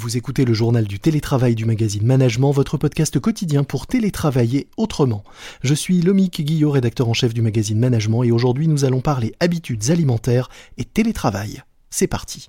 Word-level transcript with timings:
Vous 0.00 0.16
écoutez 0.16 0.44
le 0.44 0.54
journal 0.54 0.86
du 0.86 1.00
télétravail 1.00 1.56
du 1.56 1.64
magazine 1.64 2.06
Management, 2.06 2.52
votre 2.52 2.76
podcast 2.76 3.18
quotidien 3.18 3.64
pour 3.64 3.88
télétravailler 3.88 4.68
autrement. 4.76 5.24
Je 5.64 5.74
suis 5.74 6.02
Lomique 6.02 6.40
Guillot, 6.40 6.70
rédacteur 6.70 7.08
en 7.08 7.14
chef 7.14 7.34
du 7.34 7.42
magazine 7.42 7.80
Management, 7.80 8.22
et 8.22 8.30
aujourd'hui 8.30 8.68
nous 8.68 8.84
allons 8.84 9.00
parler 9.00 9.34
habitudes 9.40 9.90
alimentaires 9.90 10.50
et 10.76 10.84
télétravail. 10.84 11.64
C'est 11.90 12.06
parti. 12.06 12.46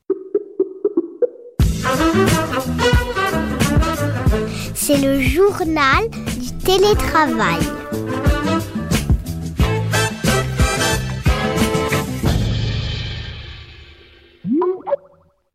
C'est 4.75 5.01
le 5.01 5.19
journal 5.19 6.07
du 6.39 6.51
télétravail. 6.63 7.78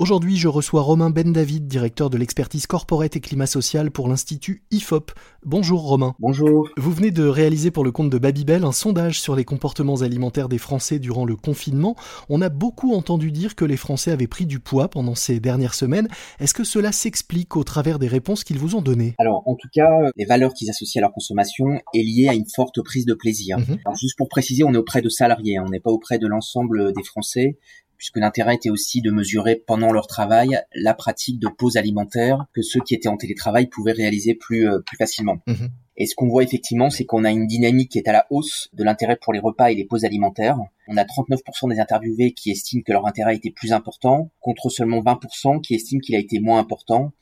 Aujourd'hui, 0.05 0.37
je 0.37 0.49
reçois 0.49 0.83
Romain 0.83 1.09
Ben 1.09 1.33
David, 1.33 1.67
directeur 1.67 2.11
de 2.11 2.19
l'expertise 2.19 2.67
corporate 2.67 3.17
et 3.17 3.21
climat 3.21 3.47
social 3.47 3.91
pour 3.91 4.07
l'Institut 4.07 4.63
IFOP. 4.71 5.13
Bonjour 5.47 5.81
Romain. 5.81 6.15
Bonjour. 6.19 6.69
Vous 6.77 6.93
venez 6.93 7.11
de 7.11 7.25
réaliser 7.25 7.71
pour 7.71 7.85
le 7.85 7.91
compte 7.91 8.11
de 8.11 8.19
Babybel 8.19 8.65
un 8.65 8.73
sondage 8.73 9.19
sur 9.19 9.35
les 9.35 9.47
comportements 9.47 10.03
alimentaires 10.03 10.51
des 10.51 10.59
Français 10.59 10.99
durant 10.99 11.25
le 11.25 11.37
confinement. 11.37 11.97
On 12.29 12.43
a 12.43 12.51
beaucoup 12.51 12.93
entendu 12.93 13.33
dire 13.33 13.55
que 13.55 13.65
les 13.65 13.79
Français 13.79 14.11
avaient 14.11 14.27
pris 14.27 14.45
du 14.45 14.61
poids 14.61 14.89
pendant 14.89 15.15
ces 15.15 15.41
dernières 15.41 15.73
semaines. 15.73 16.09
Est-ce 16.39 16.53
que 16.53 16.65
cela 16.65 16.93
s'explique 16.93 17.57
au 17.57 17.65
travers 17.65 17.99
des 17.99 18.09
réponses 18.09 18.45
qu'ils 18.45 18.59
vous 18.59 18.77
ont 18.77 18.83
données? 18.83 19.15
Alors, 19.17 19.43
en 19.47 19.55
tout 19.55 19.69
cas, 19.73 19.89
les 20.17 20.27
valeurs 20.27 20.53
qu'ils 20.53 20.69
associent 20.69 21.01
à 21.01 21.05
leur 21.05 21.15
consommation 21.15 21.81
est 21.95 22.03
liée 22.03 22.29
à 22.29 22.35
une 22.35 22.45
forte 22.55 22.83
prise 22.83 23.07
de 23.07 23.15
plaisir. 23.15 23.59
Mhm. 23.59 23.79
Alors, 23.87 23.97
juste 23.97 24.19
pour 24.19 24.29
préciser, 24.29 24.65
on 24.65 24.75
est 24.75 24.77
auprès 24.77 25.01
de 25.01 25.09
salariés, 25.09 25.57
hein. 25.57 25.65
on 25.67 25.71
n'est 25.71 25.81
pas 25.81 25.93
auprès 25.93 26.19
de 26.19 26.27
l'ensemble 26.27 26.93
des 26.93 27.05
Français 27.05 27.57
puisque 28.05 28.19
l'intérêt 28.19 28.57
était 28.57 28.69
aussi 28.69 29.01
de 29.01 29.11
mesurer 29.11 29.57
pendant 29.57 29.91
leur 29.91 30.07
travail 30.07 30.61
la 30.75 30.93
pratique 30.93 31.39
de 31.39 31.49
pause 31.49 31.79
alimentaire 31.79 32.45
que 32.53 32.61
ceux 32.61 32.81
qui 32.81 32.95
étaient 32.95 33.09
en 33.09 33.17
télétravail 33.17 33.67
pouvaient 33.67 33.93
réaliser 33.93 34.35
plus, 34.35 34.69
euh, 34.69 34.81
plus 34.81 34.99
facilement. 34.99 35.39
Mhm. 35.47 35.71
Et 35.97 36.05
ce 36.05 36.15
qu'on 36.15 36.29
voit 36.29 36.43
effectivement, 36.43 36.91
c'est 36.91 37.07
qu'on 37.07 37.25
a 37.25 37.31
une 37.31 37.47
dynamique 37.47 37.93
qui 37.93 37.99
est 37.99 38.07
à 38.07 38.13
la 38.13 38.27
hausse 38.29 38.69
de 38.75 38.85
l'intérêt 38.85 39.17
pour 39.19 39.33
les 39.33 39.39
repas 39.39 39.71
et 39.71 39.75
les 39.75 39.87
pauses 39.87 40.05
alimentaires. 40.05 40.59
On 40.87 40.99
a 40.99 41.05
39% 41.05 41.67
des 41.71 41.81
interviewés 41.81 42.33
qui 42.33 42.51
estiment 42.51 42.83
que 42.85 42.93
leur 42.93 43.07
intérêt 43.07 43.37
était 43.37 43.53
plus 43.53 43.73
important, 43.73 44.31
contre 44.41 44.69
seulement 44.69 45.01
20% 45.01 45.63
qui 45.63 45.75
estiment 45.75 46.01
qu'il 46.01 46.15
a 46.15 46.19
été 46.19 46.41
moins 46.41 46.59
important. 46.59 47.13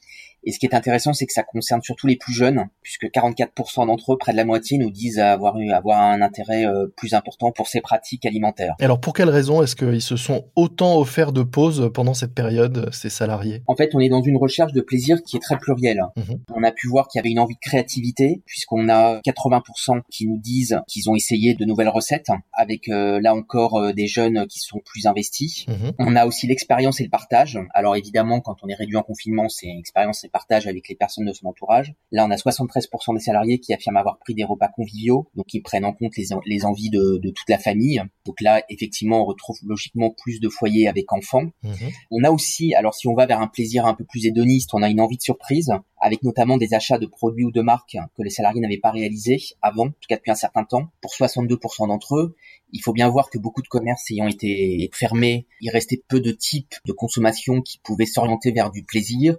Et 0.45 0.53
ce 0.53 0.59
qui 0.59 0.67
est 0.67 0.75
intéressant, 0.75 1.13
c'est 1.13 1.27
que 1.27 1.33
ça 1.33 1.43
concerne 1.43 1.83
surtout 1.83 2.07
les 2.07 2.17
plus 2.17 2.33
jeunes, 2.33 2.67
puisque 2.83 3.05
44% 3.05 3.87
d'entre 3.87 4.15
eux, 4.15 4.19
près 4.19 4.33
de 4.33 4.37
la 4.37 4.45
moitié, 4.45 4.79
nous 4.79 4.91
disent 4.91 5.19
avoir 5.19 5.59
eu 5.59 5.71
avoir 5.71 6.01
un 6.01 6.21
intérêt 6.21 6.67
euh, 6.67 6.87
plus 6.97 7.15
important 7.15 7.53
pour 7.53 7.69
ces 7.69 7.81
pratiques 7.81 8.27
alimentaires. 8.27 8.75
Alors 8.81 9.01
pour 9.01 9.13
quelles 9.13 9.31
raisons 9.31 9.63
est-ce 9.63 9.77
qu'ils 9.77 10.03
se 10.03 10.17
sont 10.17 10.47
autant 10.57 10.99
offerts 10.99 11.33
de 11.33 11.43
pauses 11.43 11.91
pendant 11.95 12.15
cette 12.15 12.35
période, 12.35 12.89
ces 12.93 13.11
salariés? 13.11 13.63
En 13.67 13.77
fait, 13.77 13.95
on 13.95 14.01
est 14.01 14.09
dans 14.09 14.23
une 14.23 14.37
recherche 14.37 14.73
de 14.73 14.81
plaisir 14.81 15.23
qui 15.23 15.37
est 15.37 15.41
très 15.41 15.59
plurielle. 15.59 16.03
Mhm. 16.17 16.41
On 16.55 16.63
a 16.63 16.73
pu 16.73 16.89
voir 16.89 17.09
qu'il 17.09 17.19
y 17.19 17.21
avait 17.21 17.31
une 17.31 17.39
envie 17.39 17.55
de 17.55 17.61
créativité, 17.61 18.43
puisqu'on 18.47 18.89
a 18.89 19.21
80% 19.21 20.01
qui 20.11 20.27
nous 20.27 20.39
disent 20.39 20.81
qu'ils 20.89 21.09
ont 21.09 21.15
essayé 21.15 21.55
de 21.55 21.65
nouvelles 21.65 21.89
recettes, 21.89 22.31
avec 22.53 22.89
euh, 22.89 23.21
là 23.21 23.35
encore 23.35 23.77
euh, 23.77 23.93
des 23.93 24.07
jeunes 24.07 24.47
qui 24.47 24.59
sont 24.59 24.81
plus 24.85 25.07
investis. 25.07 25.67
Mhm. 25.69 25.93
On 25.99 26.17
a 26.17 26.27
aussi 26.27 26.47
l'expérience 26.47 27.01
et 27.01 27.05
le 27.05 27.11
partage. 27.11 27.59
Alors 27.75 27.97
évidemment, 27.97 28.41
quand 28.41 28.57
on 28.63 28.69
est 28.69 28.75
réduit 28.75 28.97
en 28.97 29.03
confinement, 29.03 29.49
c'est 29.49 29.69
expérience 29.69 30.25
et 30.25 30.29
partage 30.33 30.67
avec 30.67 30.89
les 30.89 30.95
personnes 30.95 31.27
de 31.27 31.33
son 31.33 31.47
entourage. 31.47 31.95
Là, 32.11 32.27
on 32.27 32.31
a 32.31 32.37
73% 32.37 33.15
des 33.15 33.21
salariés 33.21 33.59
qui 33.59 33.73
affirment 33.73 33.99
avoir 33.99 34.19
pris 34.19 34.35
des 34.35 34.45
repas 34.45 34.69
conviviaux, 34.69 35.29
donc 35.37 35.47
qui 35.47 35.61
prennent 35.61 35.85
en 35.85 35.93
compte 35.93 36.17
les, 36.17 36.29
les 36.47 36.65
envies 36.65 36.91
de, 36.91 37.19
de 37.23 37.31
toute 37.31 37.49
la 37.49 37.59
famille. 37.59 38.03
Donc 38.25 38.41
là, 38.41 38.63
effectivement, 38.69 39.23
on 39.23 39.25
retrouve 39.25 39.59
logiquement 39.65 40.11
plus 40.11 40.41
de 40.41 40.49
foyers 40.49 40.89
avec 40.89 41.13
enfants. 41.13 41.45
Mhm. 41.63 41.91
On 42.11 42.25
a 42.25 42.31
aussi, 42.31 42.75
alors 42.75 42.95
si 42.95 43.09
on 43.09 43.15
va 43.15 43.27
vers 43.27 43.41
un 43.41 43.49
plaisir 43.49 43.87
un 43.87 43.95
peu 43.95 44.05
plus 44.05 44.27
hédoniste, 44.27 44.71
on 44.75 44.83
a 44.83 44.89
une 44.89 45.01
envie 45.01 45.17
de 45.17 45.23
surprise, 45.23 45.73
avec 46.01 46.23
notamment 46.23 46.57
des 46.57 46.75
achats 46.75 46.99
de 46.99 47.07
produits 47.07 47.45
ou 47.45 47.53
de 47.53 47.61
marques 47.61 47.97
que 48.17 48.23
les 48.23 48.31
salariés 48.31 48.61
n'avaient 48.61 48.79
pas 48.79 48.91
réalisés 48.91 49.39
avant, 49.61 49.87
en 49.87 49.91
tout 49.91 50.09
cas 50.09 50.17
depuis 50.17 50.31
un 50.31 50.37
certain 50.37 50.65
temps. 50.65 50.89
Pour 51.01 51.13
62% 51.13 51.89
d'entre 51.89 52.17
eux, 52.17 52.37
il 52.73 52.81
faut 52.81 52.93
bien 52.93 53.09
voir 53.09 53.31
que 53.31 53.39
beaucoup 53.39 53.63
de 53.63 53.69
commerces 53.69 54.11
ayant 54.11 54.27
été 54.27 54.91
fermés, 54.93 55.47
il 55.61 55.71
restait 55.71 56.03
peu 56.09 56.21
de 56.21 56.33
types 56.33 56.75
de 56.87 56.93
consommation 56.93 57.61
qui 57.61 57.79
pouvaient 57.79 58.07
s'orienter 58.07 58.51
vers 58.51 58.71
du 58.71 58.83
plaisir. 58.83 59.37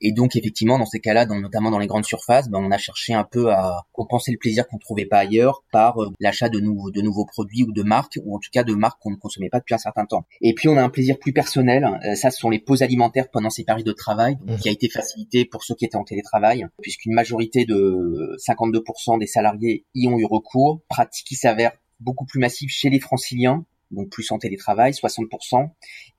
Et 0.00 0.12
donc 0.12 0.36
effectivement, 0.36 0.78
dans 0.78 0.86
ces 0.86 1.00
cas-là, 1.00 1.26
dans- 1.26 1.38
notamment 1.40 1.70
dans 1.70 1.78
les 1.78 1.86
grandes 1.86 2.04
surfaces, 2.04 2.48
ben, 2.48 2.58
on 2.62 2.70
a 2.70 2.78
cherché 2.78 3.14
un 3.14 3.24
peu 3.24 3.50
à 3.52 3.82
compenser 3.92 4.32
le 4.32 4.38
plaisir 4.38 4.66
qu'on 4.68 4.78
trouvait 4.78 5.06
pas 5.06 5.18
ailleurs 5.18 5.62
par 5.72 6.02
euh, 6.02 6.10
l'achat 6.20 6.48
de 6.48 6.60
nouveaux, 6.60 6.90
de 6.90 7.00
nouveaux 7.00 7.24
produits 7.26 7.64
ou 7.64 7.72
de 7.72 7.82
marques, 7.82 8.18
ou 8.24 8.34
en 8.36 8.38
tout 8.38 8.50
cas 8.52 8.64
de 8.64 8.74
marques 8.74 9.00
qu'on 9.00 9.10
ne 9.10 9.16
consommait 9.16 9.48
pas 9.48 9.58
depuis 9.58 9.74
un 9.74 9.78
certain 9.78 10.04
temps. 10.06 10.24
Et 10.40 10.54
puis 10.54 10.68
on 10.68 10.76
a 10.76 10.82
un 10.82 10.88
plaisir 10.90 11.18
plus 11.18 11.32
personnel, 11.32 11.84
euh, 12.04 12.14
ça 12.14 12.30
ce 12.30 12.38
sont 12.38 12.50
les 12.50 12.58
pauses 12.58 12.82
alimentaires 12.82 13.28
pendant 13.30 13.50
ces 13.50 13.64
périodes 13.64 13.86
de 13.86 13.92
travail, 13.92 14.36
donc, 14.36 14.50
Mhm. 14.50 14.58
qui 14.58 14.68
a 14.68 14.72
été 14.72 14.88
facilité 14.88 15.44
pour 15.44 15.64
ceux 15.64 15.74
qui 15.74 15.84
étaient 15.84 15.96
en 15.96 16.04
télétravail, 16.04 16.66
puisqu'une 16.82 17.12
majorité 17.14 17.64
de 17.64 18.34
52% 18.38 19.18
des 19.18 19.26
salariés 19.26 19.84
y 19.94 20.08
ont 20.08 20.18
eu 20.18 20.24
recours, 20.24 20.80
pratique 20.88 21.26
qui 21.26 21.34
s'avère 21.34 21.72
beaucoup 22.00 22.24
plus 22.26 22.40
massive 22.40 22.68
chez 22.70 22.90
les 22.90 23.00
franciliens, 23.00 23.64
donc 23.90 24.10
plus 24.10 24.30
en 24.32 24.38
télétravail, 24.38 24.92
60%, 24.94 25.74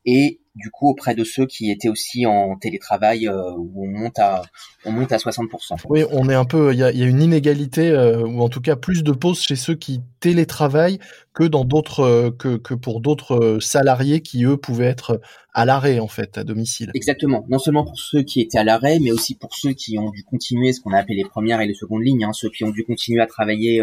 et 0.06 0.39
du 0.60 0.70
coup 0.70 0.90
auprès 0.90 1.16
de 1.16 1.24
ceux 1.24 1.46
qui 1.46 1.72
étaient 1.72 1.90
aussi 1.90 2.26
en 2.26 2.56
télétravail, 2.58 3.28
euh, 3.28 3.52
où 3.58 3.86
on 3.86 3.88
monte 3.88 4.20
à 4.20 4.44
on 4.86 4.92
monte 4.92 5.12
à 5.12 5.18
60%. 5.18 5.78
Oui, 5.90 6.04
on 6.12 6.30
est 6.30 6.36
un 6.36 6.46
peu, 6.46 6.74
il 6.74 6.80
y 6.80 6.84
a, 6.84 6.92
il 6.92 7.00
y 7.00 7.04
a 7.04 7.06
une 7.06 7.22
inégalité, 7.22 7.90
euh, 7.90 8.22
ou 8.22 8.42
en 8.42 8.50
tout 8.50 8.62
cas 8.62 8.76
plus 8.76 9.04
de 9.04 9.12
pauses 9.12 9.42
chez 9.42 9.56
ceux 9.56 9.76
qui 9.76 10.02
télétravaillent 10.20 11.00
que 11.34 11.44
dans 11.44 11.66
d'autres, 11.66 12.02
euh, 12.02 12.32
que, 12.32 12.58
que 12.58 12.74
pour 12.74 13.02
d'autres 13.02 13.58
salariés 13.62 14.22
qui 14.22 14.44
eux 14.46 14.58
pouvaient 14.58 14.86
être 14.86 15.20
à 15.54 15.66
l'arrêt 15.66 16.00
en 16.00 16.08
fait, 16.08 16.38
à 16.38 16.44
domicile. 16.44 16.92
Exactement. 16.94 17.46
Non 17.50 17.60
seulement 17.60 17.84
pour 17.84 18.00
ceux 18.00 18.22
qui 18.22 18.42
étaient 18.42 18.60
à 18.60 18.64
l'arrêt, 18.64 19.00
mais 19.00 19.12
aussi 19.12 19.36
pour 19.36 19.56
ceux 19.56 19.74
qui 19.74 19.98
ont 19.98 20.12
dû 20.12 20.24
continuer 20.24 20.74
ce 20.74 20.82
qu'on 20.82 20.94
a 20.94 20.98
appelé 20.98 21.16
les 21.16 21.26
premières 21.26 21.62
et 21.62 21.68
les 21.68 21.74
secondes 21.74 22.04
lignes, 22.04 22.24
hein, 22.24 22.34
ceux 22.34 22.50
qui 22.50 22.64
ont 22.64 22.72
dû 22.72 22.84
continuer 22.84 23.22
à 23.22 23.28
travailler 23.28 23.82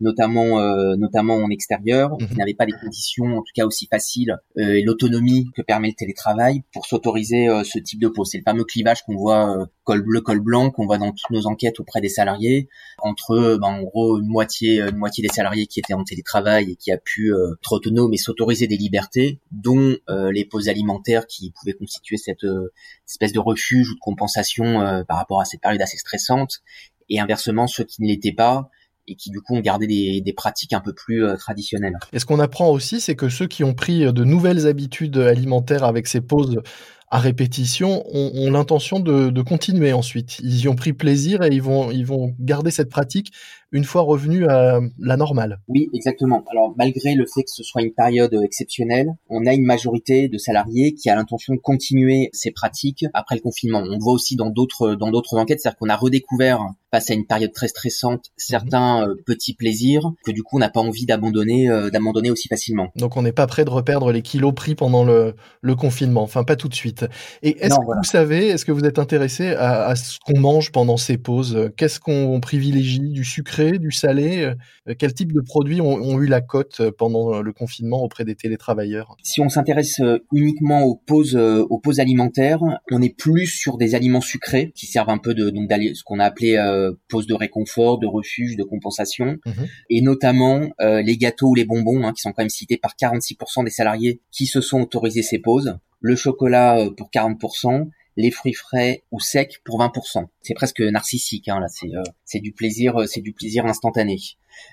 notamment 0.00 0.60
euh, 0.60 0.96
notamment 0.96 1.36
en 1.36 1.50
extérieur, 1.50 2.10
Mhm. 2.20 2.28
qui 2.28 2.36
n'avaient 2.36 2.54
pas 2.54 2.64
les 2.66 2.72
conditions 2.72 3.26
en 3.38 3.42
tout 3.42 3.52
cas 3.54 3.64
aussi 3.64 3.86
faciles 3.90 4.36
euh, 4.58 4.74
et 4.74 4.82
l'autonomie 4.82 5.46
que 5.56 5.62
permet 5.62 5.88
le 5.88 5.94
télétravail 5.94 6.62
pour 6.72 6.86
s'autoriser 6.86 7.48
euh, 7.48 7.62
ce 7.64 7.78
type 7.78 8.00
de 8.00 8.08
pause. 8.08 8.28
C'est 8.30 8.38
le 8.38 8.44
fameux 8.44 8.64
clivage 8.64 9.02
qu'on 9.02 9.16
voit 9.16 9.56
euh, 9.56 9.66
col 9.84 10.02
bleu 10.02 10.20
col 10.20 10.40
blanc 10.40 10.70
qu'on 10.70 10.86
voit 10.86 10.98
dans 10.98 11.10
toutes 11.12 11.30
nos 11.30 11.46
enquêtes 11.46 11.80
auprès 11.80 12.00
des 12.00 12.08
salariés 12.08 12.68
entre 12.98 13.32
euh, 13.32 13.58
ben, 13.58 13.68
en 13.68 13.82
gros 13.82 14.18
une 14.18 14.26
moitié 14.28 14.80
une 14.80 14.96
moitié 14.96 15.22
des 15.22 15.32
salariés 15.34 15.66
qui 15.66 15.80
étaient 15.80 15.94
en 15.94 16.04
télétravail 16.04 16.70
et 16.72 16.76
qui 16.76 16.92
a 16.92 16.98
pu 16.98 17.32
euh, 17.32 17.54
être 17.60 17.72
autonome 17.72 18.12
et 18.12 18.16
s'autoriser 18.16 18.66
des 18.66 18.76
libertés 18.76 19.40
dont 19.52 19.96
euh, 20.08 20.30
les 20.32 20.44
pauses 20.44 20.68
alimentaires 20.68 21.26
qui 21.26 21.52
pouvaient 21.58 21.72
constituer 21.74 22.16
cette 22.16 22.44
euh, 22.44 22.72
espèce 23.08 23.32
de 23.32 23.38
refuge 23.40 23.90
ou 23.90 23.94
de 23.94 24.00
compensation 24.00 24.80
euh, 24.80 25.02
par 25.04 25.16
rapport 25.16 25.40
à 25.40 25.44
cette 25.44 25.60
période 25.60 25.80
assez 25.82 25.96
stressante 25.96 26.60
et 27.08 27.18
inversement 27.20 27.66
ceux 27.66 27.84
qui 27.84 28.02
ne 28.02 28.08
l'étaient 28.08 28.32
pas 28.32 28.68
et 29.06 29.16
qui 29.16 29.30
du 29.30 29.40
coup 29.40 29.56
ont 29.56 29.60
gardé 29.60 29.86
des, 29.86 30.32
pratiques 30.32 30.72
un 30.72 30.80
peu 30.80 30.92
plus 30.92 31.24
euh, 31.24 31.36
traditionnelles. 31.36 31.98
Et 32.12 32.18
ce 32.18 32.26
qu'on 32.26 32.38
apprend 32.38 32.70
aussi, 32.70 33.00
c'est 33.00 33.16
que 33.16 33.28
ceux 33.28 33.46
qui 33.46 33.64
ont 33.64 33.74
pris 33.74 34.12
de 34.12 34.24
nouvelles 34.24 34.66
habitudes 34.66 35.16
alimentaires 35.18 35.84
avec 35.84 36.06
ces 36.06 36.20
pauses 36.20 36.60
à 37.10 37.18
répétition 37.18 38.04
ont, 38.12 38.30
ont 38.34 38.50
l'intention 38.50 39.00
de, 39.00 39.30
de 39.30 39.42
continuer 39.42 39.92
ensuite. 39.92 40.38
Ils 40.40 40.60
y 40.60 40.68
ont 40.68 40.76
pris 40.76 40.92
plaisir 40.92 41.42
et 41.42 41.48
ils 41.48 41.62
vont, 41.62 41.90
ils 41.90 42.06
vont 42.06 42.34
garder 42.38 42.70
cette 42.70 42.88
pratique 42.88 43.32
une 43.72 43.84
fois 43.84 44.02
revenus 44.02 44.48
à 44.48 44.80
la 44.98 45.16
normale. 45.16 45.60
Oui, 45.68 45.88
exactement. 45.94 46.44
Alors 46.50 46.74
malgré 46.76 47.14
le 47.14 47.24
fait 47.26 47.42
que 47.42 47.50
ce 47.50 47.62
soit 47.62 47.82
une 47.82 47.92
période 47.92 48.34
euh, 48.34 48.42
exceptionnelle, 48.42 49.10
on 49.28 49.46
a 49.46 49.54
une 49.54 49.64
majorité 49.64 50.28
de 50.28 50.38
salariés 50.38 50.94
qui 50.94 51.08
a 51.08 51.14
l'intention 51.14 51.54
de 51.54 51.60
continuer 51.60 52.30
ces 52.32 52.50
pratiques 52.50 53.04
après 53.14 53.36
le 53.36 53.40
confinement. 53.40 53.78
On 53.84 53.92
le 53.92 54.00
voit 54.00 54.12
aussi 54.12 54.36
dans 54.36 54.50
d'autres 54.50 54.94
dans 54.94 55.10
d'autres 55.10 55.36
enquêtes, 55.36 55.60
c'est-à-dire 55.60 55.78
qu'on 55.78 55.88
a 55.88 55.96
redécouvert 55.96 56.60
face 56.90 57.10
à 57.10 57.14
une 57.14 57.26
période 57.26 57.52
très 57.52 57.68
stressante 57.68 58.26
certains 58.36 59.06
euh, 59.06 59.14
petits 59.24 59.54
plaisirs 59.54 60.10
que 60.24 60.32
du 60.32 60.42
coup 60.42 60.56
on 60.56 60.60
n'a 60.60 60.70
pas 60.70 60.80
envie 60.80 61.06
d'abandonner 61.06 61.68
euh, 61.70 61.90
d'abandonner 61.90 62.30
aussi 62.32 62.48
facilement. 62.48 62.88
Donc 62.96 63.16
on 63.16 63.22
n'est 63.22 63.32
pas 63.32 63.46
prêt 63.46 63.64
de 63.64 63.70
reperdre 63.70 64.10
les 64.10 64.22
kilos 64.22 64.52
pris 64.54 64.74
pendant 64.74 65.04
le, 65.04 65.34
le 65.60 65.74
confinement, 65.76 66.22
enfin 66.22 66.42
pas 66.42 66.56
tout 66.56 66.68
de 66.68 66.74
suite. 66.74 66.99
Et 67.42 67.58
est-ce 67.64 67.76
que 67.78 67.84
voilà. 67.84 68.00
vous 68.02 68.08
savez, 68.08 68.48
est-ce 68.48 68.64
que 68.64 68.72
vous 68.72 68.84
êtes 68.84 68.98
intéressé 68.98 69.52
à, 69.52 69.86
à 69.86 69.96
ce 69.96 70.18
qu'on 70.24 70.38
mange 70.38 70.70
pendant 70.72 70.96
ces 70.96 71.18
pauses? 71.18 71.70
Qu'est-ce 71.76 72.00
qu'on 72.00 72.40
privilégie? 72.40 73.10
Du 73.10 73.24
sucré, 73.24 73.78
du 73.78 73.90
salé? 73.90 74.52
Euh, 74.88 74.94
Quel 74.98 75.14
type 75.14 75.32
de 75.32 75.40
produits 75.40 75.80
ont, 75.80 75.94
ont 75.94 76.20
eu 76.20 76.26
la 76.26 76.40
cote 76.40 76.82
pendant 76.98 77.40
le 77.42 77.52
confinement 77.52 78.02
auprès 78.02 78.24
des 78.24 78.34
télétravailleurs? 78.34 79.16
Si 79.22 79.40
on 79.40 79.48
s'intéresse 79.48 80.00
euh, 80.00 80.18
uniquement 80.32 80.82
aux 80.84 80.96
pauses 80.96 81.36
euh, 81.36 81.64
aux 81.70 81.78
pauses 81.78 82.00
alimentaires, 82.00 82.60
on 82.90 83.02
est 83.02 83.16
plus 83.16 83.46
sur 83.46 83.78
des 83.78 83.94
aliments 83.94 84.20
sucrés 84.20 84.72
qui 84.74 84.86
servent 84.86 85.10
un 85.10 85.18
peu 85.18 85.34
de 85.34 85.50
donc 85.50 85.70
ce 85.70 86.02
qu'on 86.04 86.18
a 86.18 86.24
appelé 86.24 86.56
euh, 86.56 86.92
pause 87.08 87.26
de 87.26 87.34
réconfort, 87.34 87.98
de 87.98 88.06
refuge, 88.06 88.56
de 88.56 88.64
compensation, 88.64 89.36
Mhm. 89.46 89.66
et 89.90 90.00
notamment 90.02 90.60
euh, 90.80 91.02
les 91.02 91.16
gâteaux 91.16 91.48
ou 91.50 91.54
les 91.54 91.64
bonbons 91.64 92.04
hein, 92.04 92.12
qui 92.12 92.20
sont 92.22 92.32
quand 92.32 92.42
même 92.42 92.48
cités 92.50 92.76
par 92.76 92.94
46% 93.00 93.64
des 93.64 93.70
salariés 93.70 94.20
qui 94.30 94.46
se 94.46 94.60
sont 94.60 94.80
autorisés 94.80 95.22
ces 95.22 95.38
pauses, 95.38 95.76
le 96.00 96.16
chocolat 96.16 96.78
euh, 96.78 96.90
pour 96.90 97.10
40%, 97.10 97.88
les 98.16 98.30
fruits 98.30 98.54
frais 98.54 99.04
ou 99.10 99.20
secs 99.20 99.60
pour 99.64 99.80
20%. 99.80 100.26
C'est 100.42 100.54
presque 100.54 100.80
narcissique 100.80 101.48
hein, 101.48 101.60
là, 101.60 101.68
c'est 101.68 101.94
euh, 101.94 102.02
c'est 102.24 102.40
du 102.40 102.52
plaisir, 102.52 103.00
euh, 103.00 103.06
c'est 103.06 103.20
du 103.20 103.32
plaisir 103.32 103.66
instantané. 103.66 104.18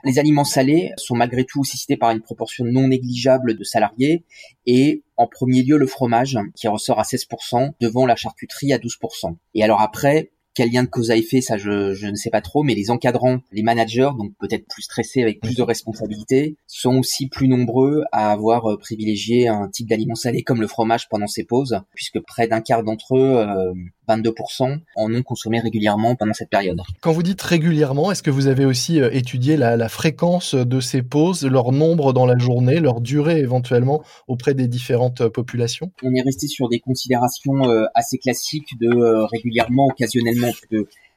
Les 0.04 0.20
aliments 0.20 0.44
salés 0.44 0.92
sont 0.98 1.16
malgré 1.16 1.46
tout 1.46 1.62
aussi 1.62 1.78
cités 1.78 1.98
par 1.98 2.12
une 2.12 2.22
proportion 2.22 2.66
non 2.66 2.88
négligeable 2.88 3.58
de 3.58 3.64
salariés 3.64 4.26
et 4.66 5.04
En 5.16 5.28
premier 5.28 5.64
lieu, 5.64 5.78
le 5.78 5.88
fromage, 5.88 6.38
qui 6.56 6.68
ressort 6.68 7.00
à 7.00 7.04
16%, 7.04 7.74
devant 7.80 8.06
la 8.06 8.16
charcuterie 8.16 8.74
à 8.74 8.78
12%. 8.78 9.36
Et 9.56 9.64
alors 9.64 9.82
après, 9.82 10.32
quel 10.58 10.72
lien 10.72 10.84
de 10.84 10.90
cause 10.90 11.12
à 11.12 11.16
effet, 11.16 11.40
ça 11.40 11.56
je, 11.58 11.94
je, 11.94 12.08
ne 12.08 12.16
sais 12.16 12.32
pas 12.32 12.42
trop, 12.42 12.64
mais 12.64 12.74
les 12.74 12.90
encadrants, 12.90 13.42
les 13.52 13.62
managers, 13.62 14.10
donc 14.18 14.32
peut-être 14.40 14.66
plus 14.68 14.82
stressés 14.82 15.22
avec 15.22 15.40
plus 15.40 15.56
de 15.56 15.62
responsabilités, 15.62 16.58
sont 16.66 16.98
aussi 16.98 17.30
plus 17.30 17.48
nombreux 17.48 18.02
à 18.12 18.32
avoir 18.32 18.66
euh, 18.66 18.78
privilégié 18.80 19.48
un 19.50 19.70
type 19.70 19.88
d'aliment 19.88 20.16
salé 20.16 20.42
comme 20.42 20.60
le 20.60 20.68
fromage 20.68 21.10
pendant 21.10 21.28
ces 21.28 21.44
pauses, 21.44 21.80
puisque 21.94 22.20
près 22.22 22.48
d'un 22.48 22.62
quart 22.62 22.84
d'entre 22.84 23.18
eux, 23.18 23.46
22%, 24.08 24.72
euh, 24.72 24.76
en 24.96 25.14
ont 25.14 25.24
consommé 25.24 25.60
régulièrement 25.60 26.16
pendant 26.16 26.34
cette 26.34 26.50
période. 26.50 26.80
Quand 27.02 27.12
vous 27.12 27.24
dites 27.24 27.42
régulièrement, 27.42 28.12
est-ce 28.12 28.24
que 28.24 28.32
vous 28.32 28.48
avez 28.48 28.66
aussi 28.66 29.02
euh, 29.02 29.10
étudié 29.12 29.58
la, 29.58 29.78
la 29.78 29.90
fréquence 29.90 30.56
de 30.56 30.80
ces 30.80 31.02
pauses, 31.02 31.46
leur 31.46 31.72
nombre 31.72 32.14
dans 32.14 32.26
la 32.26 32.38
journée, 32.38 32.80
leur 32.80 33.02
durée 33.02 33.40
éventuellement 33.40 34.04
auprès 34.28 34.54
des 34.54 34.68
différentes 34.68 35.28
populations? 35.28 35.92
On 36.04 36.14
est 36.14 36.22
resté 36.22 36.48
sur 36.48 36.70
des 36.70 36.80
considérations 36.80 37.64
assez 37.94 38.18
classiques 38.18 38.80
de 38.80 39.26
régulièrement, 39.32 39.88
occasionnellement 39.88 40.52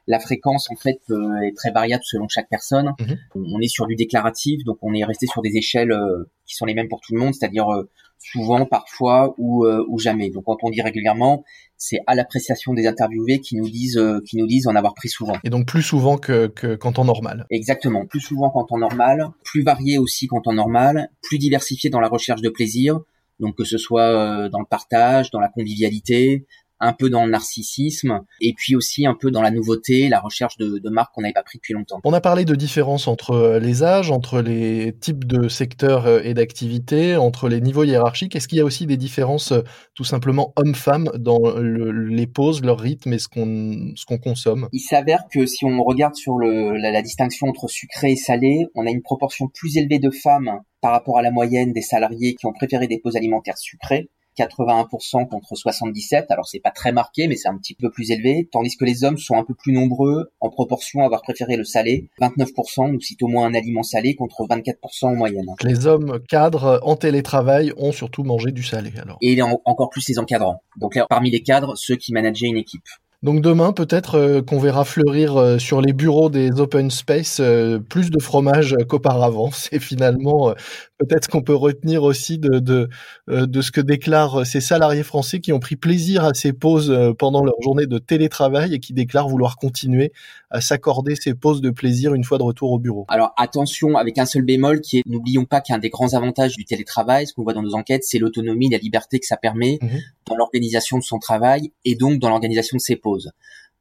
la 0.07 0.19
fréquence 0.19 0.71
en 0.71 0.77
fait 0.77 1.01
euh, 1.11 1.41
est 1.43 1.57
très 1.57 1.71
variable 1.71 2.03
selon 2.05 2.29
chaque 2.29 2.49
personne. 2.49 2.93
Mhm. 3.01 3.19
On 3.35 3.61
est 3.61 3.69
sur 3.69 3.87
du 3.87 3.97
déclaratif, 3.97 4.65
donc 4.65 4.79
on 4.83 4.95
est 4.95 5.05
resté 5.05 5.27
sur 5.27 5.43
des 5.43 5.57
échelles 5.57 5.93
euh, 5.93 6.25
qui 6.47 6.55
sont 6.55 6.67
les 6.67 6.75
mêmes 6.75 6.89
pour 6.89 7.01
tout 7.01 7.15
le 7.15 7.21
monde, 7.21 7.35
c'est-à-dire 7.35 7.69
euh, 7.69 7.89
souvent, 8.19 8.67
parfois 8.67 9.35
ou, 9.39 9.67
ou 9.67 9.99
jamais. 9.99 10.29
Donc 10.29 10.45
quand 10.45 10.59
on 10.63 10.69
dit 10.69 10.83
régulièrement, 10.83 11.43
c'est 11.79 12.01
à 12.07 12.15
l'appréciation 12.15 12.75
des 12.75 12.87
interviewés 12.87 13.41
qui 13.41 13.57
nous 13.57 13.69
disent 13.69 13.99
qui 14.27 14.37
nous 14.37 14.47
disent 14.47 14.67
en 14.67 14.77
avoir 14.77 14.95
pris 14.95 15.09
souvent. 15.09 15.37
Et 15.43 15.49
donc 15.49 15.67
plus 15.67 15.83
souvent 15.83 16.19
que, 16.19 16.49
que 16.49 16.75
qu'en 16.75 16.93
temps 16.93 17.07
normal. 17.07 17.47
Exactement, 17.49 18.05
plus 18.05 18.21
souvent 18.21 18.51
qu'en 18.51 18.65
temps 18.65 18.77
normal, 18.77 19.29
plus 19.43 19.63
varié 19.63 19.97
aussi 19.97 20.27
qu'en 20.27 20.43
temps 20.43 20.53
normal, 20.53 21.11
plus 21.23 21.39
diversifié 21.39 21.89
dans 21.89 22.01
la 22.01 22.09
recherche 22.09 22.43
de 22.43 22.51
plaisir. 22.51 23.01
Donc 23.39 23.57
que 23.57 23.65
ce 23.65 23.79
soit 23.79 24.51
dans 24.51 24.61
le 24.61 24.67
partage, 24.69 25.31
dans 25.31 25.41
la 25.41 25.49
convivialité, 25.49 26.45
un 26.81 26.93
peu 26.93 27.11
dans 27.11 27.25
le 27.25 27.31
narcissisme 27.31 28.21
et 28.41 28.55
puis 28.55 28.75
aussi 28.75 29.07
un 29.07 29.15
peu 29.15 29.31
dans 29.31 29.43
la 29.43 29.51
nouveauté, 29.51 30.09
la 30.09 30.21
recherche 30.21 30.57
de, 30.57 30.79
de 30.79 30.91
marques 30.91 31.15
qu'on 31.15 31.23
n'avait 31.23 31.33
pas 31.33 31.43
pris 31.43 31.59
depuis 31.59 31.75
longtemps. 31.75 32.01
On 32.05 32.13
a 32.13 32.21
parlé 32.21 32.45
de 32.45 32.55
différences 32.55 33.07
entre 33.09 33.33
euh, 33.33 33.59
les 33.61 33.83
âges, 33.83 34.11
entre 34.11 34.41
les 34.41 34.97
types 34.99 35.25
de 35.25 35.49
secteurs 35.49 36.07
euh, 36.07 36.21
et 36.23 36.35
d'activités, 36.35 37.17
entre 37.17 37.49
les 37.49 37.61
niveaux 37.61 37.85
hiérarchiques. 37.85 38.35
Est-ce 38.35 38.49
qu'il 38.49 38.59
y 38.59 38.61
a 38.61 38.65
aussi 38.65 38.87
des 38.87 38.97
différences 38.97 39.53
euh, 39.53 39.63
tout 39.95 40.05
simplement 40.05 40.53
hommes-femmes 40.57 41.11
dans 41.19 41.41
les 41.61 42.27
pauses, 42.27 42.63
leur 42.63 42.79
rythme 42.79 43.13
et 43.13 43.19
ce 43.19 43.29
qu'on 43.29 43.93
ce 43.95 44.07
qu'on 44.07 44.19
consomme? 44.19 44.69
Il 44.73 44.81
s'avère 44.81 45.25
que 45.33 45.47
si 45.47 45.65
on 45.65 45.83
regarde 45.83 46.15
sur 46.15 46.37
le, 46.39 46.77
la, 46.77 46.91
la 46.91 47.03
distinction 47.03 47.49
entre 47.49 47.69
sucré 47.69 48.13
et 48.13 48.17
salé, 48.17 48.67
on 48.75 48.87
a 48.87 48.91
une 48.91 49.03
proportion 49.03 49.49
plus 49.49 49.77
élevée 49.77 49.99
de 49.99 50.11
femmes 50.11 50.61
par 50.81 50.93
rapport 50.93 51.19
à 51.19 51.23
la 51.23 51.31
moyenne 51.31 51.73
des 51.73 51.83
salariés 51.83 52.35
qui 52.35 52.47
ont 52.47 52.53
préféré 52.53 52.87
des 52.87 52.99
pauses 52.99 53.17
alimentaires 53.17 53.59
sucrées 53.59 54.09
81% 54.39 55.29
contre 55.29 55.55
77. 55.55 56.31
Alors 56.31 56.47
c'est 56.47 56.61
pas 56.61 56.71
très 56.71 56.93
marqué, 56.93 57.29
mais 57.29 57.37
c'est 57.37 57.49
un 57.49 57.57
petit 57.57 57.75
peu 57.75 57.91
plus 57.91 58.11
élevé. 58.11 58.49
Tandis 58.53 58.77
que 58.77 58.85
les 58.85 59.05
hommes 59.05 59.19
sont 59.19 59.37
un 59.37 59.45
peu 59.45 59.55
plus 59.55 59.73
nombreux 59.73 60.31
en 60.41 60.51
proportion 60.51 61.03
à 61.03 61.07
avoir 61.07 61.23
préféré 61.23 61.57
le 61.57 61.65
salé. 61.65 62.09
29% 62.21 62.93
nous 62.93 63.01
cite 63.01 63.23
au 63.23 63.29
moins 63.29 63.47
un 63.47 63.55
aliment 63.55 63.83
salé 63.83 64.15
contre 64.15 64.47
24% 64.47 65.07
en 65.07 65.15
moyenne. 65.17 65.47
Les 65.63 65.87
hommes 65.87 66.21
cadres 66.29 66.81
en 66.83 66.97
télétravail 66.97 67.73
ont 67.77 67.93
surtout 67.93 68.25
mangé 68.25 68.53
du 68.53 68.63
salé 68.63 68.93
alors. 69.01 69.19
Et 69.21 69.41
encore 69.43 69.91
plus 69.91 70.09
les 70.09 70.19
encadrants. 70.19 70.63
Donc 70.77 70.95
là, 70.95 71.07
parmi 71.09 71.31
les 71.31 71.43
cadres, 71.43 71.77
ceux 71.77 71.97
qui 71.97 72.13
manageaient 72.13 72.47
une 72.47 72.57
équipe. 72.57 72.87
Donc 73.23 73.43
demain, 73.43 73.75
peut-être 73.75 74.15
euh, 74.15 74.41
qu'on 74.41 74.59
verra 74.59 74.87
fleurir 74.87 75.37
euh, 75.37 75.59
sur 75.59 75.83
les 75.83 75.93
bureaux 75.93 76.31
des 76.31 76.59
open 76.59 76.91
space 76.91 77.39
euh, 77.41 77.79
plus 77.79 78.11
de 78.11 78.19
fromage 78.19 78.75
qu'auparavant. 78.89 79.51
C'est 79.53 79.79
finalement 79.79 80.55
peut-être 80.99 81.29
qu'on 81.29 81.43
peut 81.43 81.55
retenir 81.55 82.03
aussi 82.03 82.39
de, 82.39 82.59
de, 82.59 82.89
de, 83.29 83.63
ce 83.63 83.71
que 83.71 83.81
déclarent 83.81 84.47
ces 84.47 84.61
salariés 84.61 85.03
français 85.03 85.41
qui 85.41 85.53
ont 85.53 85.59
pris 85.59 85.77
plaisir 85.77 86.25
à 86.25 86.35
ces 86.35 86.53
pauses 86.53 86.95
pendant 87.19 87.43
leur 87.43 87.55
journée 87.63 87.87
de 87.87 87.99
télétravail 87.99 88.75
et 88.75 88.81
qui 88.81 88.93
déclarent 88.93 89.29
vouloir 89.29 89.57
continuer 89.57 90.13
à 90.51 90.61
s'accorder 90.61 91.15
ces 91.15 91.33
pauses 91.33 91.63
de 91.63 91.71
plaisir 91.71 92.13
une 92.13 92.25
fois 92.25 92.37
de 92.37 92.43
retour 92.43 92.73
au 92.73 92.79
bureau. 92.79 93.07
Alors 93.09 93.33
attention, 93.39 93.97
avec 93.97 94.19
un 94.19 94.27
seul 94.27 94.43
bémol 94.43 94.83
qui 94.83 94.99
est, 94.99 95.03
n'oublions 95.07 95.47
pas 95.47 95.63
qu'un 95.63 95.79
des 95.79 95.89
grands 95.89 96.13
avantages 96.13 96.55
du 96.57 96.67
télétravail, 96.67 97.27
ce 97.27 97.33
qu'on 97.33 97.45
voit 97.45 97.55
dans 97.55 97.63
nos 97.63 97.75
enquêtes, 97.75 98.05
c'est 98.05 98.19
l'autonomie, 98.19 98.69
la 98.69 98.79
liberté 98.79 99.19
que 99.21 99.27
ça 99.27 99.37
permet 99.37 99.79
mmh 99.81 99.87
dans 100.31 100.37
l'organisation 100.37 100.97
de 100.97 101.03
son 101.03 101.19
travail 101.19 101.73
et 101.85 101.97
donc 101.97 102.21
dans 102.21 102.31
l'organisation 102.31 102.77
de 102.77 102.81
ses 102.81 102.97
pauses. 102.97 103.10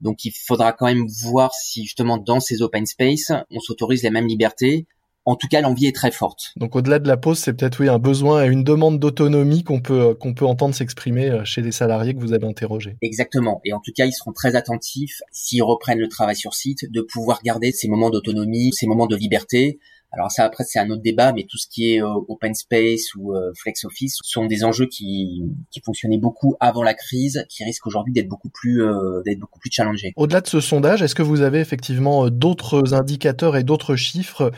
Donc 0.02 0.24
il 0.26 0.32
faudra 0.32 0.72
quand 0.74 0.86
même 0.86 1.06
voir 1.24 1.54
si 1.54 1.84
justement 1.84 2.18
dans 2.18 2.40
ces 2.40 2.62
open 2.62 2.86
space, 2.86 3.32
on 3.52 3.60
s'autorise 3.60 4.04
les 4.04 4.10
mêmes 4.10 4.28
libertés. 4.28 4.88
En 5.26 5.36
tout 5.36 5.48
cas, 5.48 5.62
l'envie 5.62 5.86
est 5.86 5.96
très 5.96 6.12
forte. 6.12 6.54
Donc 6.56 6.76
au-delà 6.76 6.98
de 6.98 7.08
la 7.08 7.18
pause, 7.18 7.38
c'est 7.38 7.54
peut-être 7.54 7.82
oui 7.82 7.90
un 7.90 8.00
besoin 8.00 8.46
et 8.46 8.48
une 8.48 8.64
demande 8.64 9.00
d'autonomie 9.00 9.64
qu'on 9.64 9.82
peut 9.82 10.16
qu'on 10.16 10.34
peut 10.34 10.46
entendre 10.46 10.74
s'exprimer 10.74 11.30
euh, 11.30 11.44
chez 11.44 11.62
les 11.62 11.74
salariés 11.74 12.16
que 12.16 12.20
vous 12.20 12.34
avez 12.34 12.48
interrogés. 12.48 12.98
Exactement. 13.02 13.62
Et 13.66 13.74
en 13.74 13.80
tout 13.80 13.92
cas, 13.96 14.06
ils 14.06 14.14
seront 14.14 14.32
très 14.32 14.56
attentifs 14.56 15.20
s'ils 15.32 15.62
reprennent 15.62 16.00
le 16.00 16.08
travail 16.08 16.36
sur 16.36 16.54
site 16.54 16.90
de 16.90 17.02
pouvoir 17.02 17.42
garder 17.44 17.72
ces 17.72 17.90
moments 17.90 18.10
d'autonomie, 18.10 18.72
ces 18.74 18.88
moments 18.88 19.08
de 19.08 19.18
liberté 19.18 19.80
alors 20.12 20.32
ça 20.32 20.44
après 20.44 20.64
c'est 20.64 20.80
un 20.80 20.90
autre 20.90 21.02
débat, 21.02 21.34
mais 21.34 21.44
tout 21.44 21.58
ce 21.58 21.68
qui 21.68 21.94
est 21.94 22.02
euh, 22.02 22.14
open 22.28 22.54
space 22.54 23.14
ou 23.16 23.34
euh, 23.36 23.52
flex 23.56 23.86
office 23.86 24.18
sont 24.24 24.46
des 24.46 24.64
enjeux 24.64 24.88
qui, 24.88 25.44
qui 25.72 25.82
fonctionnaient 25.82 26.18
beaucoup 26.18 26.56
avant 26.60 26.84
la 26.84 26.94
crise, 26.94 27.46
qui 27.50 27.64
risquent 27.64 27.88
aujourd'hui 27.88 28.14
d'être 28.14 28.28
beaucoup 28.28 28.50
plus 28.50 28.84
euh, 28.84 29.22
d'être 29.26 29.40
beaucoup 29.40 29.60
plus 29.60 29.72
challengés. 29.72 30.14
Au-delà 30.16 30.42
de 30.42 30.48
ce 30.48 30.60
sondage, 30.60 31.02
est-ce 31.02 31.16
que 31.16 31.24
vous 31.24 31.42
avez 31.42 31.60
effectivement 31.60 32.30
d'autres 32.30 32.94
indicateurs 32.94 33.56
et 33.56 33.64
d'autres 33.64 33.96
chiffres 33.96 34.52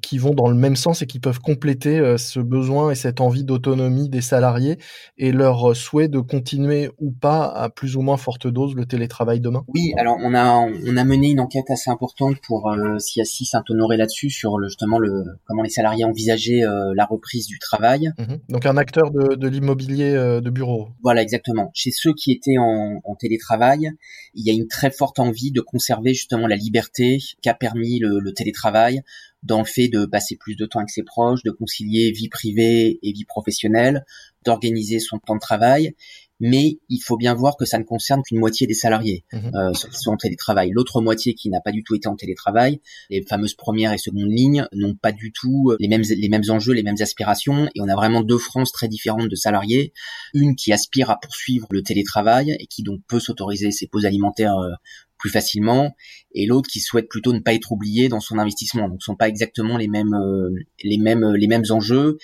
qui 0.00 0.18
vont 0.18 0.34
dans 0.34 0.48
le 0.48 0.54
même 0.54 0.76
sens 0.76 1.02
et 1.02 1.06
qui 1.06 1.18
peuvent 1.18 1.40
compléter 1.40 2.16
ce 2.16 2.40
besoin 2.40 2.90
et 2.90 2.94
cette 2.94 3.20
envie 3.20 3.44
d'autonomie 3.44 4.08
des 4.08 4.20
salariés 4.20 4.78
et 5.18 5.32
leur 5.32 5.76
souhait 5.76 6.08
de 6.08 6.20
continuer 6.20 6.90
ou 6.98 7.10
pas 7.10 7.44
à 7.44 7.68
plus 7.68 7.96
ou 7.96 8.02
moins 8.02 8.16
forte 8.16 8.46
dose 8.46 8.74
le 8.74 8.86
télétravail 8.86 9.40
demain? 9.40 9.64
Oui, 9.68 9.92
alors 9.98 10.16
on 10.22 10.34
a 10.34 10.66
on 10.86 10.96
a 10.96 11.04
mené 11.04 11.30
une 11.30 11.40
enquête 11.40 11.70
assez 11.70 11.90
importante 11.90 12.36
pour 12.46 12.70
euh, 12.70 12.96
SIA6 12.96 13.50
Saint-Honoré 13.50 13.96
là-dessus 13.96 14.30
sur 14.30 14.58
justement 14.68 14.98
le 14.98 15.24
comment 15.46 15.62
les 15.62 15.70
salariés 15.70 16.04
envisageaient 16.04 16.64
euh, 16.64 16.92
la 16.94 17.04
reprise 17.04 17.46
du 17.46 17.58
travail. 17.58 18.12
Mhm. 18.18 18.38
Donc 18.48 18.66
un 18.66 18.76
acteur 18.76 19.10
de, 19.10 19.34
de 19.34 19.48
l'immobilier 19.48 20.14
euh, 20.14 20.40
de 20.40 20.50
bureau. 20.50 20.88
Voilà 21.02 21.22
exactement. 21.22 21.70
Chez 21.74 21.90
ceux 21.90 22.12
qui 22.12 22.32
étaient 22.32 22.58
en, 22.58 23.00
en, 23.04 23.14
télétravail, 23.14 23.90
il 24.34 24.46
y 24.46 24.50
a 24.50 24.52
une 24.52 24.68
très 24.68 24.90
forte 24.90 25.18
envie 25.18 25.52
de 25.52 25.60
conserver 25.60 26.14
justement 26.14 26.46
la 26.46 26.56
liberté 26.56 27.18
qu'a 27.42 27.54
permis 27.54 27.98
le, 27.98 28.18
le 28.18 28.32
télétravail 28.32 29.02
dans 29.42 29.58
le 29.58 29.64
fait 29.64 29.88
de 29.88 30.06
passer 30.06 30.36
plus 30.36 30.56
de 30.56 30.66
temps 30.66 30.78
avec 30.78 30.90
ses 30.90 31.02
proches, 31.02 31.42
de 31.42 31.50
concilier 31.50 32.12
vie 32.12 32.28
privée 32.28 32.98
et 33.02 33.12
vie 33.12 33.24
professionnelle, 33.24 34.04
d'organiser 34.44 35.00
son 35.00 35.18
temps 35.18 35.34
de 35.34 35.40
travail 35.40 35.94
mais 36.42 36.80
il 36.88 36.98
faut 36.98 37.16
bien 37.16 37.34
voir 37.34 37.56
que 37.56 37.64
ça 37.64 37.78
ne 37.78 37.84
concerne 37.84 38.20
qu'une 38.22 38.40
moitié 38.40 38.66
des 38.66 38.74
salariés, 38.74 39.24
mmh. 39.32 39.36
euh, 39.54 39.72
ceux 39.74 39.88
qui 39.88 39.96
sont 39.96 40.10
en 40.10 40.16
télétravail. 40.16 40.70
L'autre 40.72 41.00
moitié 41.00 41.34
qui 41.34 41.48
n'a 41.50 41.60
pas 41.60 41.70
du 41.70 41.84
tout 41.84 41.94
été 41.94 42.08
en 42.08 42.16
télétravail, 42.16 42.80
les 43.10 43.22
fameuses 43.22 43.54
premières 43.54 43.92
et 43.92 43.98
secondes 43.98 44.28
lignes, 44.28 44.66
n'ont 44.72 44.96
pas 44.96 45.12
du 45.12 45.30
tout 45.30 45.70
euh, 45.70 45.76
les 45.78 45.86
mêmes 45.86 46.02
les 46.02 46.28
mêmes 46.28 46.42
enjeux, 46.48 46.72
les 46.72 46.82
mêmes 46.82 46.96
aspirations, 46.98 47.68
et 47.76 47.80
on 47.80 47.88
a 47.88 47.94
vraiment 47.94 48.22
deux 48.22 48.38
franges 48.38 48.72
très 48.72 48.88
différentes 48.88 49.28
de 49.28 49.36
salariés. 49.36 49.92
Une 50.34 50.56
qui 50.56 50.72
aspire 50.72 51.10
à 51.10 51.20
poursuivre 51.20 51.68
le 51.70 51.82
télétravail 51.82 52.56
et 52.58 52.66
qui 52.66 52.82
donc 52.82 53.00
peut 53.06 53.20
s'autoriser 53.20 53.70
ses 53.70 53.86
pauses 53.86 54.04
alimentaires 54.04 54.56
euh, 54.56 54.72
plus 55.18 55.30
facilement 55.30 55.94
et 56.34 56.46
l'autre 56.46 56.68
qui 56.68 56.80
souhaite 56.80 57.08
plutôt 57.08 57.32
ne 57.32 57.38
pas 57.38 57.54
être 57.54 57.70
oublié 57.70 58.08
dans 58.08 58.18
son 58.18 58.38
investissement 58.38 58.88
donc 58.88 59.00
ce 59.00 59.04
sont 59.06 59.14
pas 59.14 59.28
exactement 59.28 59.76
les 59.76 59.86
mêmes 59.86 60.14
euh, 60.14 60.50
les 60.82 60.98
mêmes 60.98 61.34
les 61.36 61.46
mêmes 61.46 61.62
enjeux 61.70 62.18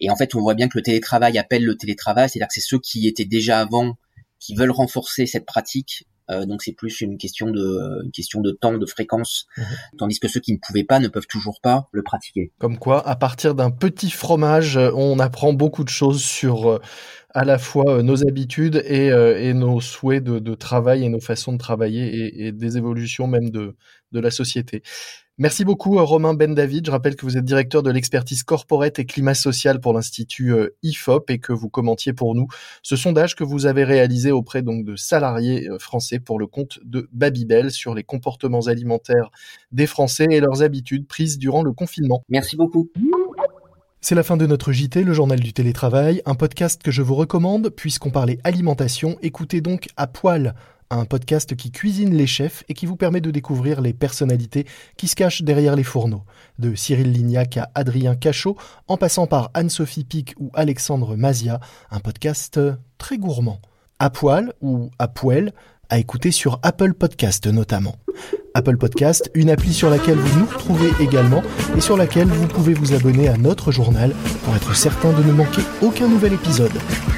et 0.00 0.10
en 0.10 0.16
fait, 0.16 0.34
on 0.34 0.40
voit 0.40 0.54
bien 0.54 0.68
que 0.68 0.78
le 0.78 0.82
télétravail 0.82 1.38
appelle 1.38 1.64
le 1.64 1.76
télétravail, 1.76 2.28
c'est-à-dire 2.28 2.48
que 2.48 2.54
c'est 2.54 2.60
ceux 2.60 2.78
qui 2.78 3.06
étaient 3.06 3.24
déjà 3.24 3.60
avant 3.60 3.96
qui 4.38 4.54
veulent 4.54 4.70
renforcer 4.70 5.26
cette 5.26 5.46
pratique. 5.46 6.06
Euh, 6.30 6.44
donc 6.44 6.62
c'est 6.62 6.72
plus 6.72 7.00
une 7.00 7.16
question 7.16 7.50
de 7.50 8.04
une 8.04 8.12
question 8.12 8.42
de 8.42 8.50
temps, 8.50 8.76
de 8.76 8.86
fréquence, 8.86 9.46
mhm. 9.56 9.64
tandis 9.98 10.20
que 10.20 10.28
ceux 10.28 10.40
qui 10.40 10.52
ne 10.52 10.58
pouvaient 10.58 10.84
pas 10.84 10.98
ne 10.98 11.08
peuvent 11.08 11.26
toujours 11.26 11.58
pas 11.62 11.88
le 11.90 12.02
pratiquer. 12.02 12.52
Comme 12.58 12.78
quoi, 12.78 13.06
à 13.08 13.16
partir 13.16 13.54
d'un 13.54 13.70
petit 13.70 14.10
fromage, 14.10 14.76
on 14.76 15.18
apprend 15.20 15.54
beaucoup 15.54 15.84
de 15.84 15.88
choses 15.88 16.22
sur 16.22 16.68
euh, 16.68 16.80
à 17.30 17.44
la 17.44 17.58
fois 17.58 17.98
euh, 17.98 18.02
nos 18.02 18.26
habitudes 18.26 18.82
et, 18.86 19.06
et 19.08 19.54
nos 19.54 19.80
souhaits 19.80 20.24
de, 20.24 20.54
travail 20.54 21.04
et 21.04 21.08
nos 21.08 21.20
façons 21.20 21.52
de 21.52 21.58
travailler 21.58 22.46
et, 22.46 22.52
des 22.52 22.76
évolutions 22.76 23.26
même 23.26 23.50
de 23.50 23.74
la 24.12 24.30
société. 24.30 24.82
Merci 25.40 25.64
beaucoup 25.64 25.98
euh, 25.98 26.02
Romain 26.02 26.34
Ben 26.34 26.52
David. 26.52 26.86
Je 26.86 26.90
rappelle 26.90 27.14
que 27.14 27.24
vous 27.24 27.36
êtes 27.36 27.44
directeur 27.44 27.84
de 27.84 27.92
l'expertise 27.92 28.42
corporate 28.42 28.98
et 28.98 29.06
climat 29.06 29.34
social 29.34 29.80
pour 29.80 29.92
l'institut 29.92 30.52
euh, 30.52 30.76
IFOP 30.82 31.30
et 31.30 31.38
que 31.38 31.52
vous 31.52 31.68
commentiez 31.68 32.12
pour 32.12 32.34
nous 32.34 32.48
ce 32.82 32.96
sondage 32.96 33.36
que 33.36 33.44
vous 33.44 33.66
avez 33.66 33.84
réalisé 33.84 34.32
auprès 34.32 34.62
donc 34.62 34.84
de 34.84 34.96
salariés 34.96 35.68
euh, 35.68 35.78
français 35.78 36.18
pour 36.18 36.40
le 36.40 36.48
compte 36.48 36.80
de 36.82 37.08
Babybel 37.12 37.70
sur 37.70 37.94
les 37.94 38.02
comportements 38.02 38.66
alimentaires 38.66 39.30
des 39.70 39.86
Français 39.86 40.26
et 40.28 40.40
leurs 40.40 40.62
habitudes 40.62 41.06
prises 41.06 41.38
durant 41.38 41.62
le 41.62 41.70
confinement. 41.70 42.24
Merci 42.28 42.56
beaucoup. 42.56 42.90
C'est 44.00 44.14
la 44.14 44.22
fin 44.22 44.36
de 44.36 44.46
notre 44.46 44.70
JT, 44.70 45.02
le 45.02 45.12
journal 45.12 45.40
du 45.40 45.52
télétravail, 45.52 46.22
un 46.24 46.36
podcast 46.36 46.80
que 46.82 46.92
je 46.92 47.02
vous 47.02 47.16
recommande 47.16 47.68
puisqu'on 47.68 48.10
parlait 48.10 48.38
alimentation. 48.44 49.18
Écoutez 49.22 49.60
donc 49.60 49.88
à 49.96 50.06
poil 50.06 50.54
un 50.88 51.04
podcast 51.04 51.56
qui 51.56 51.72
cuisine 51.72 52.14
les 52.14 52.28
chefs 52.28 52.62
et 52.68 52.74
qui 52.74 52.86
vous 52.86 52.94
permet 52.94 53.20
de 53.20 53.32
découvrir 53.32 53.80
les 53.80 53.92
personnalités 53.92 54.66
qui 54.96 55.08
se 55.08 55.16
cachent 55.16 55.42
derrière 55.42 55.74
les 55.74 55.82
fourneaux. 55.82 56.22
De 56.60 56.76
Cyril 56.76 57.12
Lignac 57.12 57.56
à 57.56 57.70
Adrien 57.74 58.14
Cachot, 58.14 58.56
en 58.86 58.96
passant 58.96 59.26
par 59.26 59.50
Anne-Sophie 59.52 60.04
Pic 60.04 60.34
ou 60.38 60.50
Alexandre 60.54 61.16
Mazia, 61.16 61.58
un 61.90 61.98
podcast 61.98 62.60
très 62.98 63.18
gourmand. 63.18 63.60
À 63.98 64.10
poil 64.10 64.52
ou 64.60 64.90
à 65.00 65.08
poêle, 65.08 65.52
à 65.90 65.98
écouter 65.98 66.30
sur 66.30 66.58
Apple 66.62 66.94
Podcast 66.94 67.46
notamment. 67.46 67.96
Apple 68.54 68.76
Podcast, 68.76 69.30
une 69.34 69.50
appli 69.50 69.72
sur 69.72 69.90
laquelle 69.90 70.18
vous 70.18 70.40
nous 70.40 70.46
retrouvez 70.46 70.90
également 71.00 71.42
et 71.76 71.80
sur 71.80 71.96
laquelle 71.96 72.26
vous 72.26 72.46
pouvez 72.46 72.74
vous 72.74 72.92
abonner 72.92 73.28
à 73.28 73.36
notre 73.36 73.70
journal 73.70 74.12
pour 74.44 74.56
être 74.56 74.74
certain 74.74 75.12
de 75.12 75.22
ne 75.22 75.32
manquer 75.32 75.62
aucun 75.82 76.08
nouvel 76.08 76.32
épisode. 76.32 76.72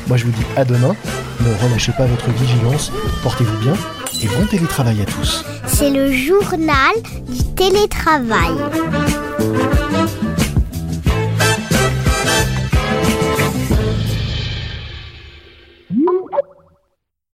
Moi 0.06 0.16
je 0.16 0.26
vous 0.26 0.32
dis 0.32 0.44
à 0.56 0.64
demain, 0.64 0.94
ne 1.40 1.64
relâchez 1.64 1.92
pas 1.92 2.06
votre 2.06 2.30
vigilance, 2.30 2.92
portez-vous 3.22 3.58
bien 3.58 3.74
et 4.22 4.26
bon 4.26 4.46
télétravail 4.46 5.00
à 5.00 5.06
tous. 5.06 5.44
C'est 5.66 5.90
le 5.90 6.12
journal 6.12 6.94
du 7.28 7.42
télétravail. 7.54 8.50